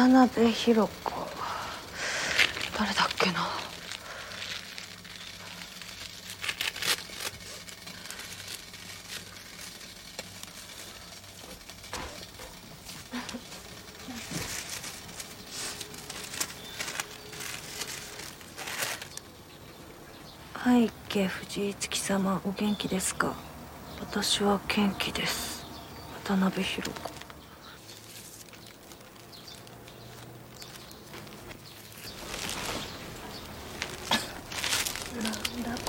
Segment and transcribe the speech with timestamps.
[0.00, 1.12] 渡辺弘子。
[2.78, 3.40] 誰だっけな。
[20.54, 20.90] はい
[21.28, 23.34] 藤井月様お元気ですか？
[24.00, 25.64] 私は元気です。
[26.24, 27.19] 渡辺弘子。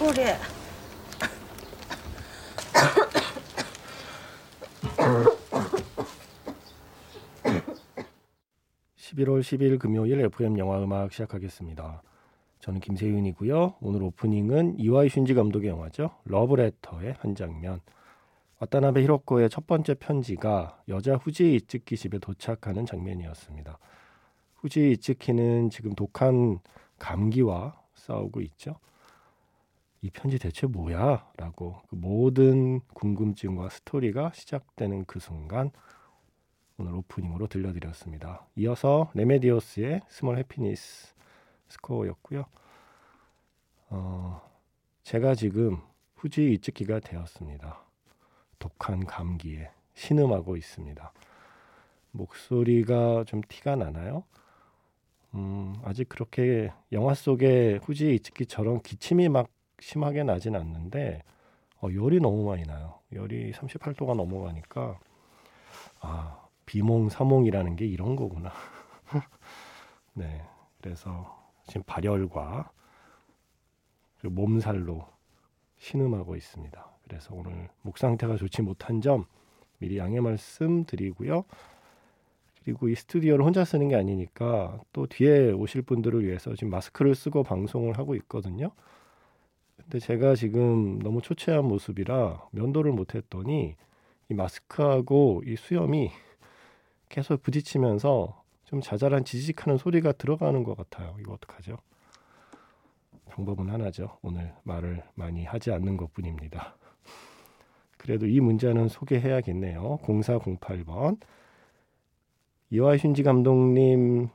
[0.02, 0.34] 꼬리에
[8.96, 12.02] 십일월십일 금요일 FM 영화 음악 시작하겠습니다.
[12.62, 13.76] 저는 김세윤이고요.
[13.80, 16.10] 오늘 오프닝은 이와이 슌지 감독의 영화죠.
[16.26, 17.82] 러브레터의 한 장면.
[18.60, 23.78] 와타나베 히로코의 첫 번째 편지가 여자 후지 이츠키 집에 도착하는 장면이었습니다.
[24.56, 26.58] 후지 이츠키는 지금 독한
[26.98, 28.78] 감기와 싸우고 있죠.
[30.02, 31.32] 이 편지 대체 뭐야?
[31.38, 35.72] 라고 그 모든 궁금증과 스토리가 시작되는 그 순간
[36.78, 38.48] 오늘 오프닝으로 들려드렸습니다.
[38.56, 41.14] 이어서 레메디오스의 Small Happiness
[41.68, 42.46] 스코어였고요.
[43.90, 44.42] 어,
[45.04, 45.78] 제가 지금
[46.16, 47.84] 후지 이츠키가 되었습니다.
[48.58, 51.14] 독한 감기에 신음하고 있습니다.
[52.12, 54.24] 목소리가 좀 티가 나나요?
[55.36, 59.48] 음, 아직 그렇게 영화 속의 후지 이츠키처럼 기침이 막
[59.82, 61.24] 심하게 나진 않는데
[61.82, 63.00] 어, 열이 너무 많이 나요.
[63.12, 65.00] 열이 38도가 넘어가니까
[66.00, 68.54] 아 비몽 사몽이라는 게 이런 거구나.
[70.14, 70.44] 네,
[70.80, 72.72] 그래서 지금 발열과
[74.24, 75.08] 몸살로
[75.78, 76.92] 신음하고 있습니다.
[77.04, 79.26] 그래서 오늘 목 상태가 좋지 못한 점
[79.80, 81.44] 미리 양해 말씀 드리고요.
[82.64, 87.42] 그리고 이 스튜디오를 혼자 쓰는 게 아니니까 또 뒤에 오실 분들을 위해서 지금 마스크를 쓰고
[87.42, 88.72] 방송을 하고 있거든요.
[89.82, 93.76] 근데 제가 지금 너무 초췌한 모습이라 면도를 못 했더니
[94.30, 96.12] 이 마스크하고 이 수염이
[97.10, 101.16] 계속 부딪히면서 좀 자잘한 지직하는 소리가 들어가는 것 같아요.
[101.20, 101.78] 이거 어떡하죠?
[103.30, 104.18] 방법은 하나죠.
[104.22, 106.76] 오늘 말을 많이 하지 않는 것 뿐입니다.
[107.98, 110.00] 그래도 이 문제는 소개해야겠네요.
[110.04, 111.20] 0408번.
[112.70, 114.30] 이와이 슌지 감독님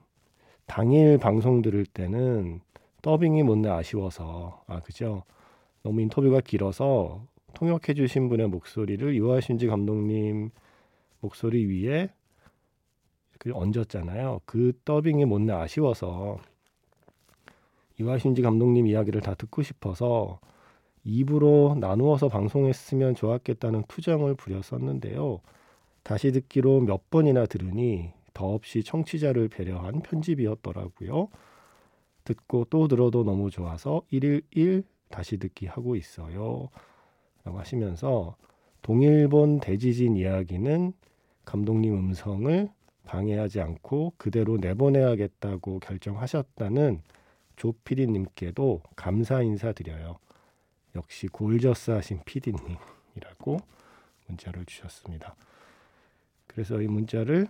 [0.67, 2.61] 당일 방송 들을 때는
[3.07, 5.23] 더빙이 못내 아쉬워서 아 그죠?
[5.85, 7.25] 너무 인터뷰가 길어서
[7.55, 10.51] 통역해 주신 분의 목소리를 슌지 감독님
[11.21, 12.11] 목소리 위에
[13.39, 14.41] 그 얹었잖아요.
[14.45, 16.39] 그 더빙이 못내 아쉬워서
[18.01, 20.41] 이와신지 감독님 이야기를 다 듣고 싶어서
[21.05, 25.43] 입으로 나누어서 방송했으면 좋았겠다는 투정을 부렸었는데요.
[26.03, 31.29] 다시 듣기로 몇 번이나 들으니 더없이 청취자를 배려한 편집이었더라고요.
[32.27, 36.69] 듣고 또 들어도 너무 좋아서 1일 1 다시 듣기 하고 있어요.
[37.45, 38.37] 라고 하시면서
[38.83, 40.93] 동일본 대지진 이야기는
[41.45, 42.69] 감독님 음성을
[43.05, 47.01] 방해하지 않고 그대로 내보내야겠다고 결정하셨다는
[47.55, 50.19] 조피디님께도 감사 인사드려요.
[50.97, 53.59] 역시 골저스 하신 피디님이라고
[54.27, 55.37] 문자를 주셨습니다.
[56.47, 57.47] 그래서 이 문자를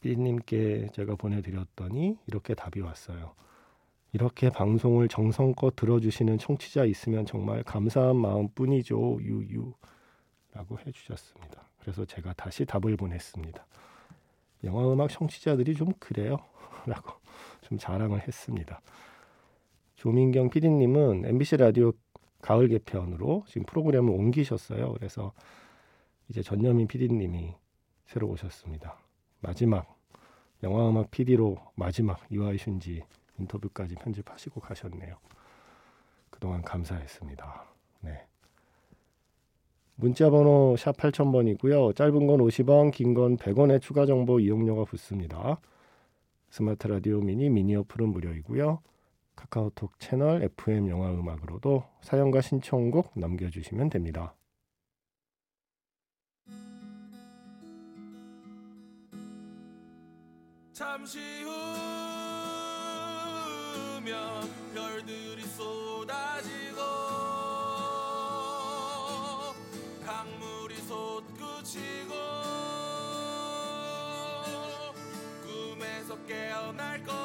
[0.00, 3.34] 피디님께 제가 보내드렸더니 이렇게 답이 왔어요.
[4.12, 9.20] 이렇게 방송을 정성껏 들어주시는 청취자 있으면 정말 감사한 마음뿐이죠.
[9.22, 9.72] 유유
[10.52, 11.68] 라고 해주셨습니다.
[11.78, 13.66] 그래서 제가 다시 답을 보냈습니다.
[14.64, 16.38] 영화음악 청취자들이 좀 그래요.
[16.86, 17.12] 라고
[17.62, 18.80] 좀 자랑을 했습니다.
[19.94, 21.92] 조민경 PD님은 MBC 라디오
[22.40, 24.94] 가을 개편으로 지금 프로그램을 옮기셨어요.
[24.94, 25.32] 그래서
[26.28, 27.54] 이제 전여민 PD님이
[28.06, 28.96] 새로 오셨습니다.
[29.40, 29.98] 마지막
[30.62, 33.02] 영화음악 PD로 마지막 이와이 슌지
[33.38, 35.16] 인터뷰까지 편집하시고 가셨네요.
[36.30, 37.64] 그동안 감사했습니다.
[38.02, 38.26] 네.
[39.96, 41.94] 문자 번호 샵 8000번이고요.
[41.94, 45.60] 짧은 건 50원, 긴 건 100원의 추가 정보 이용료가 붙습니다.
[46.50, 48.80] 스마트 라디오 미니 미니 어플은 무료이고요.
[49.36, 54.34] 카카오톡 채널 FM 영화 음악으로도 사연과 신청곡 남겨 주시면 됩니다.
[60.80, 61.44] 잠시
[63.92, 66.80] 후면 별들이 쏟아지고
[70.06, 72.14] 강물이 솟구치고
[75.44, 77.19] 꿈에서 깨어날 거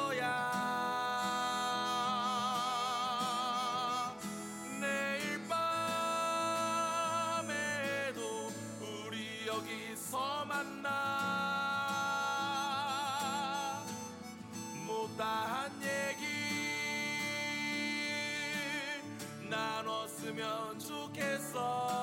[20.78, 21.96] 좋겠어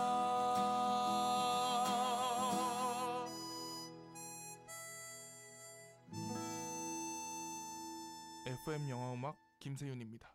[8.46, 10.32] FM 영화음악 김세윤입니다.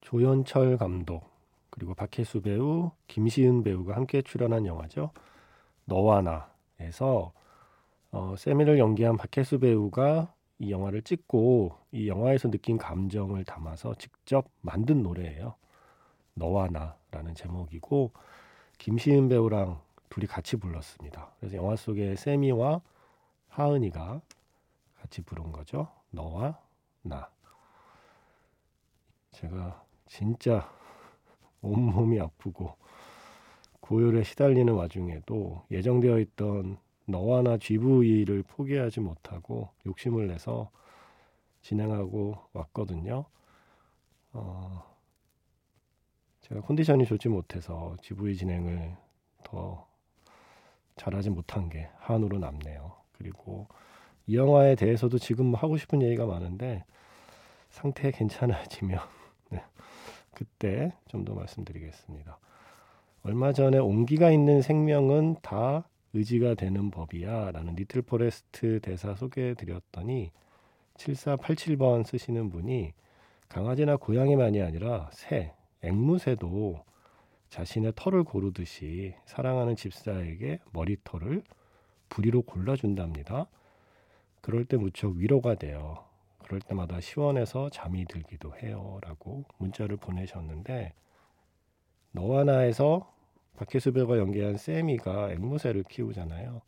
[0.00, 1.30] 조연철 감독
[1.70, 5.10] 그리고 박혜수 배우, 김시은 배우가 함께 출연한 영화죠.
[5.86, 6.22] 너와
[6.78, 7.32] 나에서
[8.10, 15.02] 어, 세미를 연기한 박혜수 배우가 이 영화를 찍고 이 영화에서 느낀 감정을 담아서 직접 만든
[15.02, 15.54] 노래예요.
[16.34, 18.12] 너와 나라는 제목이고
[18.78, 21.32] 김시은 배우랑 둘이 같이 불렀습니다.
[21.38, 22.80] 그래서 영화 속에 세미와
[23.48, 24.20] 하은이가
[25.00, 25.88] 같이 부른 거죠.
[26.10, 26.58] 너와
[27.02, 27.30] 나.
[29.32, 30.70] 제가 진짜
[31.62, 32.76] 온몸이 아프고
[33.80, 40.70] 고열에 시달리는 와중에도 예정되어 있던 너와 나 GV를 포기하지 못하고 욕심을 내서
[41.62, 43.24] 진행하고 왔거든요.
[44.32, 44.91] 어,
[46.52, 48.94] 제가 컨디션이 좋지 못해서 GV 진행을
[49.42, 49.86] 더
[50.96, 52.92] 잘하지 못한 게 한으로 남네요.
[53.12, 53.68] 그리고
[54.26, 56.84] 이 영화에 대해서도 지금 뭐 하고 싶은 얘기가 많은데
[57.70, 59.00] 상태 괜찮아지면
[59.48, 59.64] 네,
[60.34, 62.38] 그때 좀 더 말씀드리겠습니다.
[63.22, 70.32] 얼마 전에 온기가 있는 생명은 다 의지가 되는 법이야 라는 Little Forest 대사 소개해 드렸더니
[70.96, 72.92] 7487번 쓰시는 분이
[73.48, 76.84] 강아지나 고양이만이 아니라 새, 앵무새도
[77.48, 81.42] 자신의 털을 고르듯이 사랑하는 집사에게 머리털을
[82.08, 83.46] 부리로 골라준답니다.
[84.40, 86.04] 그럴 때 무척 위로가 돼요.
[86.44, 88.98] 그럴 때마다 시원해서 잠이 들기도 해요.
[89.02, 90.92] 라고 문자를 보내셨는데,
[92.12, 93.12] 너와 나에서
[93.56, 96.60] 박혜수 배우가 연기한 세미가 앵무새를 키우잖아요.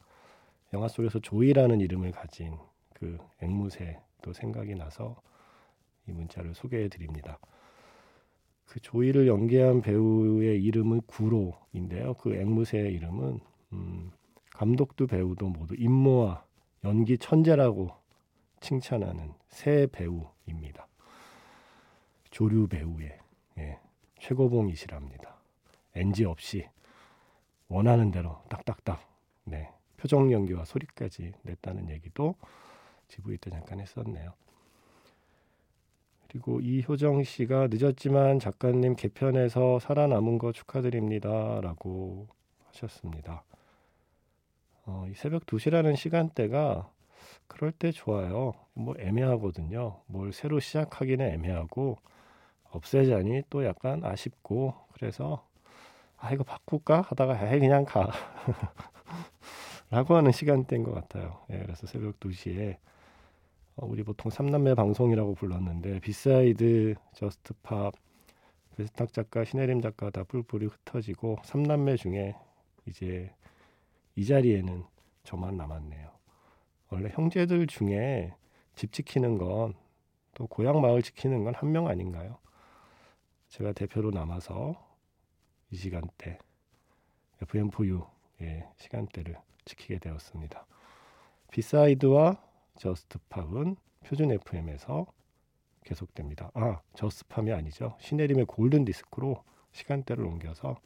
[0.72, 2.56] 영화 속에서 조이라는 이름을 가진
[2.94, 5.20] 그 앵무새도 생각이 나서
[6.06, 7.38] 이 문자를 소개해 드립니다.
[8.66, 12.14] 그 조이를 연기한 배우의 이름은 구로인데요.
[12.14, 13.40] 그 앵무새의 이름은
[13.72, 14.10] 음,
[14.50, 16.44] 감독도 배우도 모두 임모와
[16.84, 17.90] 연기 천재라고
[18.60, 20.86] 칭찬하는 새 배우입니다.
[22.30, 23.18] 조류 배우의
[23.58, 23.78] 예,
[24.18, 25.36] 최고봉이시랍니다.
[25.94, 26.68] NG 없이
[27.68, 29.00] 원하는 대로 딱딱딱
[29.44, 32.34] 네, 표정 연기와 소리까지 냈다는 얘기도
[33.08, 34.32] GV 때 잠깐 했었네요.
[36.34, 42.26] 그리고 이효정 씨가 늦었지만 작가님 개편에서 살아남은 거 축하드립니다라고
[42.64, 43.44] 하셨습니다.
[44.84, 46.90] 어, 이 새벽 2시라는 시간대가
[47.46, 48.52] 그럴 때 좋아요.
[48.72, 50.00] 뭐 애매하거든요.
[50.06, 51.98] 뭘 새로 시작하기는 애매하고
[52.64, 55.46] 없애자니 또 약간 아쉽고 그래서
[56.16, 58.10] 아 이거 바꿀까 하다가 에 그냥 가
[59.88, 61.44] 라고 하는 시간대인 것 같아요.
[61.50, 62.93] 예, 그래서 새벽 2시에 어,
[63.76, 67.94] 우리 보통 삼남매 방송이라고 불렀는데 B-side Just Pop
[68.76, 72.36] 배순탁 작가 신혜림 작가 다 뿔뿔이 흩어지고 삼남매 중에
[72.86, 73.32] 이제
[74.16, 74.84] 이 자리에는
[75.24, 76.10] 저만 남았네요.
[76.90, 78.34] 원래 형제들 중에
[78.76, 79.74] 집 지키는 건
[80.34, 82.38] 또 고향 마을 지키는 건 한 명 아닌가요?
[83.48, 84.74] 제가 대표로 남아서
[85.70, 86.38] 이 시간대
[87.40, 88.04] FM4U
[88.40, 90.66] 의 시간대를 지키게 되었습니다.
[91.52, 92.42] B-side와
[92.78, 95.06] Just Pop은 표준 FM에서
[95.84, 96.50] 계속됩니다.
[96.54, 97.96] 아, Just Pop이 아니죠.
[98.00, 99.42] 신혜림의 Golden Disc로
[99.72, 100.80] 시간대를 옮겨서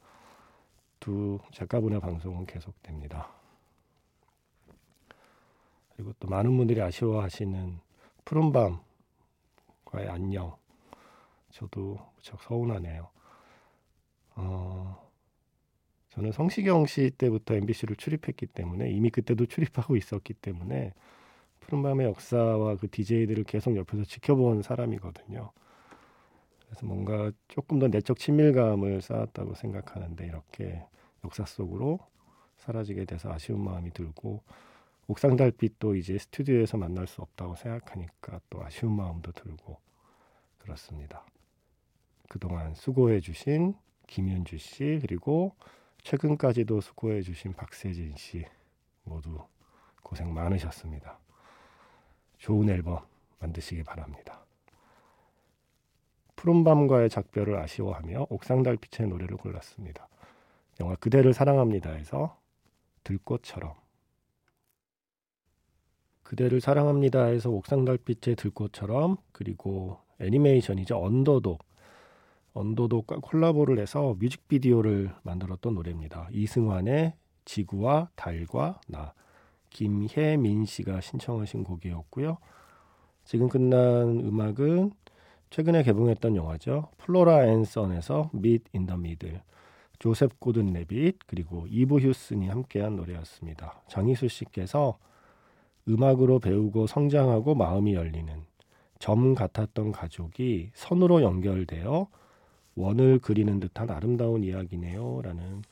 [0.99, 3.29] 두 작가분의 방송은 계속됩니다.
[5.95, 7.79] 그리고 또 많은 분들이 아쉬워하시는
[8.25, 8.79] 푸른밤과의
[10.07, 10.55] 안녕.
[11.51, 13.09] 저도 무척 서운하네요.
[14.35, 15.09] 어,
[16.09, 20.93] 저는 성시경 씨 때부터 MBC를 출입했기 때문에 이미 그때도 출입하고 있었기 때문에
[21.69, 25.51] 푸른밤의 역사와 그 DJ들을 계속 옆에서 지켜본 사람이거든요.
[26.65, 30.83] 그래서 뭔가 조금 더 내적 친밀감을 쌓았다고 생각하는데 이렇게
[31.23, 31.99] 역사 속으로
[32.57, 34.43] 사라지게 돼서 아쉬운 마음이 들고
[35.07, 39.77] 옥상 달빛도 이제 스튜디오에서 만날 수 없다고 생각하니까 또 아쉬운 마음도 들고
[40.59, 41.25] 그렇습니다.
[42.27, 43.75] 그동안 수고해 주신
[44.07, 45.55] 김윤주 씨 그리고
[46.03, 48.45] 최근까지도 수고해 주신 박세진 씨
[49.03, 49.39] 모두
[50.03, 51.19] 고생 많으셨습니다.
[52.39, 52.99] 좋은 앨범
[53.39, 54.45] 만드시기 바랍니다.
[56.35, 60.07] 푸른밤과의 작별을 아쉬워하며 옥상달빛의 노래를 골랐습니다.
[60.79, 62.37] 영화 그대를 사랑합니다에서
[63.03, 63.73] 들꽃처럼
[66.23, 71.63] 그대를 사랑합니다에서 옥상달빛의 들꽃처럼 그리고 애니메이션이죠 언더독
[72.53, 76.29] 언더독 콜라보를 해서 뮤직비디오를 만들었던 노래입니다.
[76.31, 77.13] 이승환의
[77.45, 79.13] 지구와 달과 나
[79.69, 82.37] 김혜민 씨가 신청하신 곡이었고요.
[83.23, 84.91] 지금 끝난 음악은
[85.49, 86.89] 최근에 개봉했던 영화죠.
[86.97, 89.41] Flora and Son에서 Meet in the Middle.
[89.99, 93.81] 조셉 고든 레빗 그리고 이브 휴슨이 함께한 노래였습니다.
[93.87, 94.97] 장희수 씨께서
[95.87, 98.33] 음악으로 배우고 성장하고 마음이 열리는
[98.99, 102.07] 점 같았던 가족이 선으로 연결되어
[102.75, 105.63] 원을 그리는 듯한 아름다운 이야기네요 라는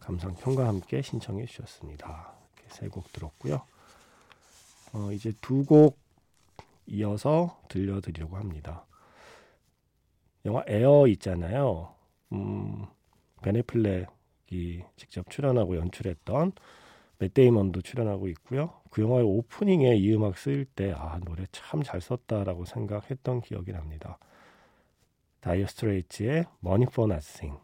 [0.00, 2.35] 감상 평과 함께 신청해 주셨습니다.
[2.70, 3.62] 세 곡 들었고요.
[4.92, 5.98] 어, 이제 두 곡
[6.88, 8.86] 이어서 들려드리려고 합니다.
[10.44, 11.92] 영화 에어 있잖아요.
[12.32, 12.86] 음,
[13.42, 16.52] 벤 애플렉이 직접 출연하고 연출했던
[17.18, 18.80] 맷 데이먼도 출연하고 있고요.
[18.90, 24.18] 그 영화의 오프닝에 이 음악 쓰일 때 아, 노래 참 잘 썼다라고 생각했던 기억이 납니다.
[25.40, 27.58] 다이어 스트레이츠의 Money for Nothing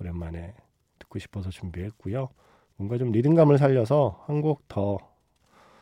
[0.00, 0.54] 오랜만에
[0.98, 2.28] 듣고 싶어서 준비했고요.
[2.76, 4.98] 뭔가 좀 리듬감을 살려서 한 곡 더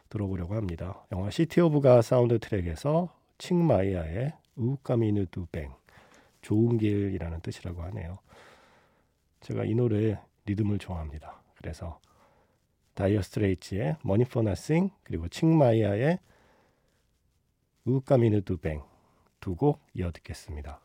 [0.08, 1.04] 들어보려고 합니다.
[1.12, 5.72] 영화 City of God 사운드 트랙에서 칭마이아의 우까미누 두뱅
[6.42, 8.18] 좋은 길이라는 뜻이라고 하네요.
[9.40, 11.40] 제가 이 노래 리듬을 좋아합니다.
[11.56, 12.00] 그래서
[12.94, 16.18] 다이어 스트레이츠의 Money for Nothing 그리고 칭마이아의
[17.84, 18.82] 우까미누 두뱅
[19.40, 20.80] 두 곡 이어 듣겠습니다.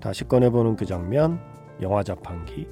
[0.00, 1.38] 다시 꺼내보는 그 장면,
[1.82, 2.66] 영화 자판기.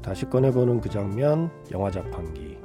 [0.00, 2.56] 다시 꺼내보는 그 장면, 영화 자판기.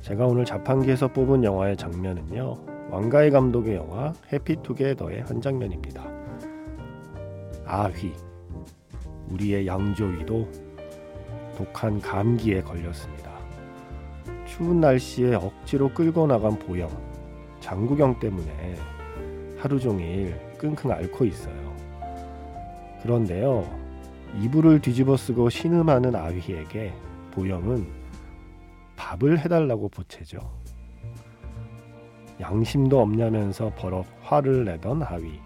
[0.00, 2.54] 제가 오늘 자판기에서 뽑은 영화의 장면은요,
[2.90, 6.02] 왕가희 감독의 영화 해피투게더의 한 장면입니다.
[7.66, 8.27] 아휘.
[9.30, 10.48] 우리의 양조위도
[11.56, 13.32] 독한 감기에 걸렸습니다.
[14.46, 16.88] 추운 날씨에 억지로 끌고 나간 보영,
[17.60, 18.76] 장구경 때문에
[19.58, 21.76] 하루 종일 끙끙 앓고 있어요.
[23.02, 23.68] 그런데요,
[24.40, 26.92] 이불을 뒤집어 쓰고 신음하는 아휘에게
[27.32, 27.86] 보영은
[28.96, 30.38] 밥을 해달라고 보채죠.
[32.40, 35.40] 양심도 없냐면서 버럭 화를 내던 아휘.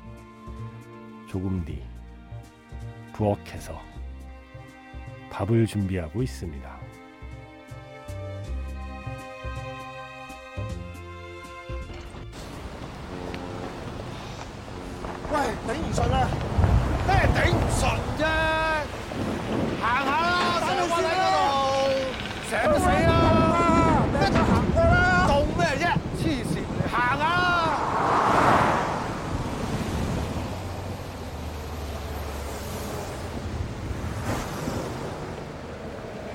[1.26, 1.80] 조금 뒤
[3.22, 3.80] 부엌에서
[5.30, 6.62] 밥을 준비하고 있습니다.喂，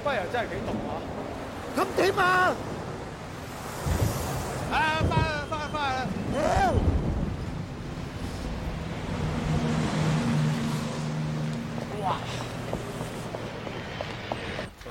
[0.07, 0.93] 不又真係幾凍啊！
[1.77, 2.55] 咁點啊？
[4.73, 4.75] 啊，
[5.09, 6.07] 翻啦翻啦翻啦！
[6.33, 6.75] 屌！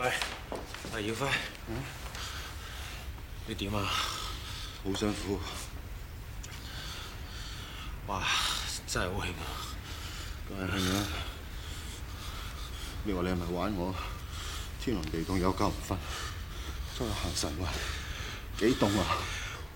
[0.02, 0.12] 喂，
[0.94, 1.28] 阿耀輝，
[3.48, 3.86] 你點啊？
[4.84, 5.40] 好辛苦，
[8.08, 8.24] 哇，
[8.88, 9.44] 真係好興啊！
[10.50, 11.06] 梗係係啦。
[13.04, 13.94] 你話你係咪玩我？
[14.86, 15.96] 天寒地凍有覺唔瞓，
[16.98, 19.18] 周日行神運，幾凍啊！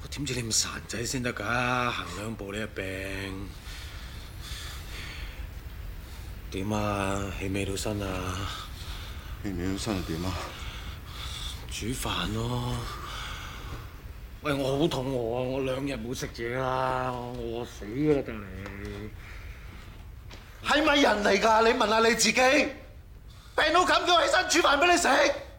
[0.01, 1.43] 我點知你咁孱仔先得㗎？
[1.91, 2.85] 行兩步你就病。
[6.51, 7.31] 點啊？
[7.39, 8.35] 起未到身啊？
[9.43, 10.31] 你唔起身又點啊？
[11.69, 12.75] 煮飯咯。
[14.41, 15.41] 喂，我好肚餓啊！
[15.41, 19.09] 我兩日冇食嘢啦，我餓死㗎啦，得你。
[20.63, 21.63] 係咪人嚟㗎？
[21.63, 22.69] 你問下你自己，
[23.60, 25.50] 빼놓고 감경 회사 주 안벌레 색.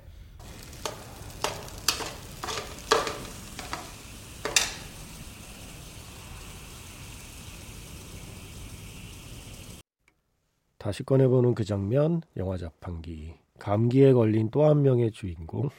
[10.80, 13.36] 다시 꺼내보는 그 장면, 영화 자판기.
[13.60, 15.70] 감기에 걸린 또 한 명의 주인공,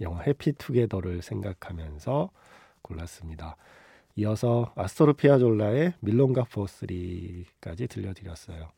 [0.00, 2.30] 영화 해피투게더를 생각하면서
[2.82, 3.56] 골랐습니다.
[4.16, 8.72] 이어서 아스토르피아졸라의 밀론가 포3까지 들려드렸어요.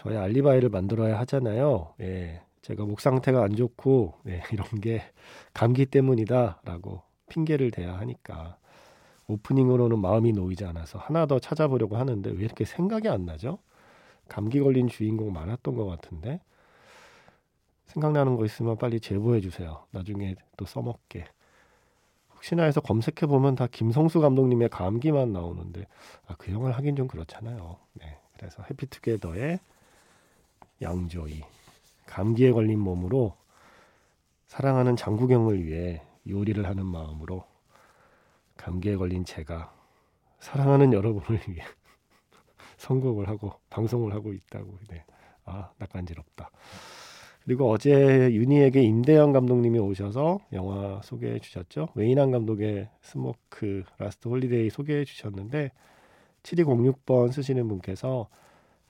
[0.00, 1.92] 저의 알리바이를 만들어야 하잖아요.
[2.00, 5.02] 예, 제가 목 상태가 안 좋고 예, 이런 게
[5.52, 8.56] 감기 때문이다라고 핑계를 대야 하니까
[9.26, 13.58] 오프닝으로는 마음이 놓이지 않아서 하나 더 찾아보려고 하는데 왜 이렇게 생각이 안 나죠?
[14.26, 16.40] 감기 걸린 주인공 많았던 것 같은데
[17.88, 19.84] 생각나는 거 있으면 빨리 제보해 주세요.
[19.90, 21.26] 나중에 또 써먹게.
[22.34, 25.86] 혹시나 해서 검색해 보면 다 김성수 감독님의 감기만 나오는데
[26.26, 27.76] 아, 그 영화를 하긴 좀 그렇잖아요.
[27.92, 28.18] 네.
[28.38, 29.60] 그래서 Happy Together의
[30.82, 31.42] 양조위
[32.06, 33.36] 감기에 걸린 몸으로
[34.46, 37.44] 사랑하는 장국영을 위해 요리를 하는 마음으로
[38.56, 39.72] 감기에 걸린 제가
[40.40, 41.64] 사랑하는 여러분을 위해
[42.78, 44.78] 선곡을 하고 방송을 하고 있다고.
[44.88, 45.04] 네.
[45.44, 46.50] 아, 낯간지럽다.
[47.44, 51.88] 그리고 어제 윤희에게 임대형 감독님이 오셔서 영화 소개해 주셨죠.
[51.94, 55.72] 웨인 왕 감독의 Smoke 라스트 홀리데이 소개해 주셨는데
[56.42, 58.28] 7206번 쓰시는 분께서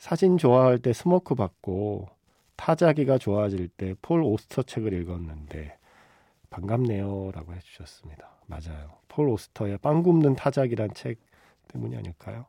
[0.00, 2.08] 사진 좋아할 때 Smoke 봤고
[2.56, 5.78] 타자기가 좋아질 때 폴 오스터 책을 읽었는데
[6.48, 8.30] 반갑네요라고 해주셨습니다.
[8.46, 8.96] 맞아요.
[9.08, 11.18] 폴 오스터의 빵 굽는 타자기란 책
[11.68, 12.46] 때문이 아닐까요?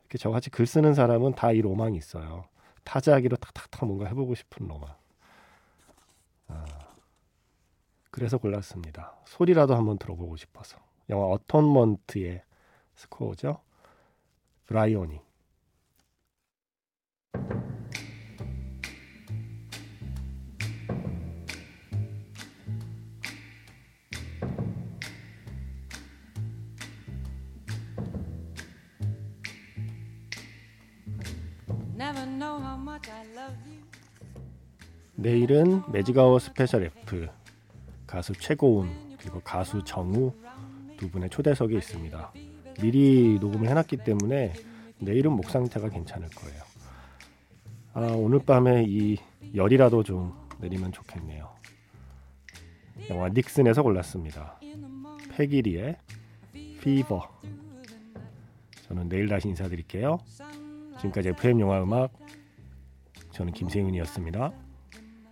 [0.00, 2.48] 이렇게 저같이 글 쓰는 사람은 다 이 로망이 있어요.
[2.82, 4.92] 타자기로 탁탁탁 뭔가 해보고 싶은 로망.
[6.48, 6.64] 아,
[8.10, 9.14] 그래서 골랐습니다.
[9.24, 10.78] 소리라도 한번 들어보고 싶어서.
[11.10, 12.42] 영화 어톤먼트의
[12.96, 13.60] 스코어죠.
[14.66, 15.25] 브라이오니.
[35.26, 37.26] 내일은 매직아워 스페셜 F
[38.06, 40.32] 가수 최고은 그리고 가수 정우
[40.96, 42.32] 두 분의 초대석이 있습니다.
[42.80, 44.52] 미리 녹음을 해놨기 때문에
[44.98, 46.75] 내일은 목 상태가 괜찮을 거예요.
[47.98, 49.16] 아 오늘 밤에 이
[49.54, 51.48] 열이라도 좀 내리면 좋겠네요.
[53.08, 54.60] 영화 닉슨에서 골랐습니다.
[55.34, 55.96] 페기 리의
[56.52, 57.26] Fever.
[58.86, 60.18] 저는 내일 다시 인사드릴게요.
[60.98, 62.12] 지금까지 FM 영화 음악
[63.30, 64.52] 저는 김세윤이었습니다.